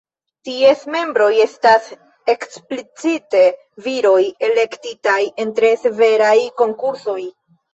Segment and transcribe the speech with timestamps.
[0.47, 1.89] Ties membroj estas
[2.33, 3.43] eksplicite
[3.89, 4.17] viroj,
[4.49, 6.35] elektitaj en tre severaj
[6.65, 7.21] konkursoj.